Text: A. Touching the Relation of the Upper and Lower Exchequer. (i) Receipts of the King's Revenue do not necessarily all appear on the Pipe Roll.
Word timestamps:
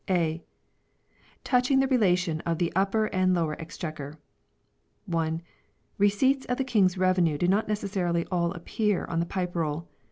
A. 0.09 0.43
Touching 1.43 1.79
the 1.79 1.85
Relation 1.87 2.41
of 2.41 2.57
the 2.57 2.73
Upper 2.75 3.05
and 3.13 3.35
Lower 3.35 3.53
Exchequer. 3.61 4.17
(i) 5.13 5.39
Receipts 5.99 6.47
of 6.47 6.57
the 6.57 6.63
King's 6.63 6.97
Revenue 6.97 7.37
do 7.37 7.47
not 7.47 7.67
necessarily 7.67 8.25
all 8.31 8.51
appear 8.53 9.05
on 9.05 9.19
the 9.19 9.27
Pipe 9.27 9.55
Roll. 9.55 9.87